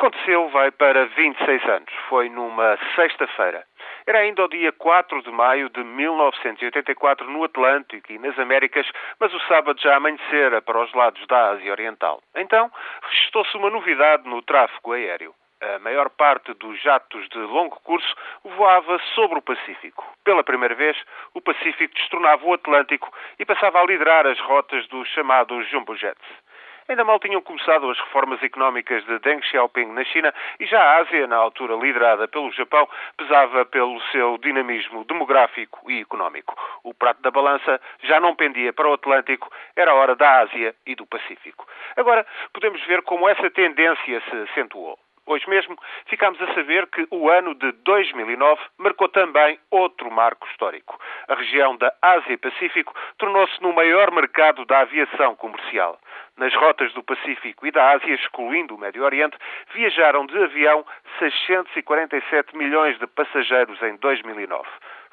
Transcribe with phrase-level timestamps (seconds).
[0.00, 1.92] Aconteceu, vai para 26 anos.
[2.08, 3.66] Foi numa sexta-feira.
[4.06, 9.30] Era ainda o dia 4 de maio de 1984 no Atlântico e nas Américas, mas
[9.34, 12.22] o sábado já amanhecera para os lados da Ásia Oriental.
[12.34, 15.34] Então, registou-se uma novidade no tráfego aéreo.
[15.60, 20.02] A maior parte dos jatos de longo curso voava sobre o Pacífico.
[20.24, 20.96] Pela primeira vez,
[21.34, 26.26] o Pacífico destornava o Atlântico e passava a liderar as rotas dos chamados Jumbo Jets.
[26.90, 30.96] Ainda mal tinham começado as reformas económicas de Deng Xiaoping na China e já a
[30.96, 36.52] Ásia, na altura liderada pelo Japão, pesava pelo seu dinamismo demográfico e económico.
[36.82, 40.74] O prato da balança já não pendia para o Atlântico, era a hora da Ásia
[40.84, 41.64] e do Pacífico.
[41.96, 44.98] Agora podemos ver como essa tendência se acentuou.
[45.30, 50.98] Hoje mesmo ficámos a saber que o ano de 2009 marcou também outro marco histórico.
[51.28, 56.00] A região da Ásia-Pacífico tornou-se no maior mercado da aviação comercial.
[56.36, 59.36] Nas rotas do Pacífico e da Ásia, excluindo o Médio Oriente,
[59.72, 60.84] viajaram de avião
[61.20, 64.68] 647 milhões de passageiros em 2009.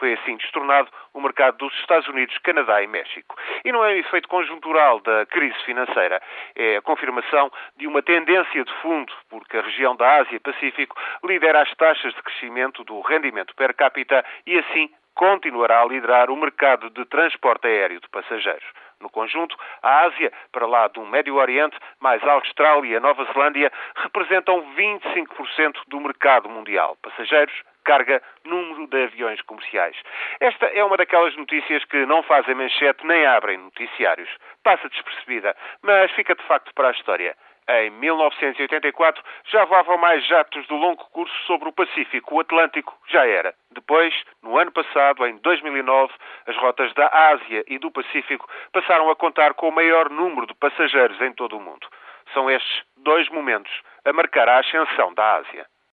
[0.00, 3.36] Foi assim destornado o mercado dos Estados Unidos, Canadá e México.
[3.64, 6.22] E não é um efeito conjuntural da crise financeira,
[6.56, 11.70] é a confirmação de uma tendência de fundo, porque a região da Ásia-Pacífico lidera as
[11.74, 17.04] taxas de crescimento do rendimento per capita e assim continuará a liderar o mercado de
[17.04, 18.64] transporte aéreo de passageiros.
[18.98, 23.26] No conjunto, a Ásia, para lá do Médio Oriente, mais a Austrália e a Nova
[23.26, 26.96] Zelândia, representam 25% do mercado mundial.
[27.02, 27.52] Passageiros,
[27.84, 29.96] carga, número de aviões comerciais.
[30.40, 34.30] Esta é uma daquelas notícias que não fazem manchete nem abrem noticiários.
[34.64, 37.36] Passa despercebida, mas fica de facto para a história.
[37.68, 43.26] Em 1984 já voavam mais jatos do longo curso sobre o Pacífico, o Atlântico já
[43.26, 43.54] era.
[43.70, 46.12] Depois, no ano passado, em 2009,
[46.46, 50.54] as rotas da Ásia e do Pacífico passaram a contar com o maior número de
[50.54, 51.86] passageiros em todo o mundo.
[52.34, 53.72] São estes dois momentos
[54.04, 55.66] a marcar a ascensão da Ásia.